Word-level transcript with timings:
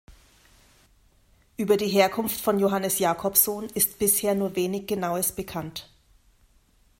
Über 1.57 1.77
die 1.77 1.87
Herkunft 1.87 2.41
von 2.41 2.57
Johannes 2.59 2.97
Jacobsohn 2.97 3.65
ist 3.75 3.99
bisher 3.99 4.33
nur 4.33 4.55
wenig 4.55 4.87
Genaues 4.87 5.31
bekannt. 5.31 5.91